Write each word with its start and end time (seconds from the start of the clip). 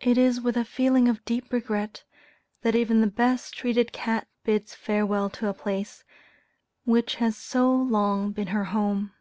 It 0.00 0.16
is 0.16 0.40
with 0.40 0.56
a 0.56 0.64
feeling 0.64 1.06
of 1.06 1.22
deep 1.26 1.52
regret, 1.52 2.04
that 2.62 2.74
even 2.74 3.02
the 3.02 3.06
best 3.06 3.52
treated 3.52 3.92
cat 3.92 4.26
bids 4.42 4.74
farewell 4.74 5.28
to 5.28 5.48
a 5.48 5.52
place, 5.52 6.02
which 6.86 7.16
has 7.16 7.36
so 7.36 7.70
long 7.70 8.32
been 8.32 8.46
her 8.56 8.64
home. 8.64 9.12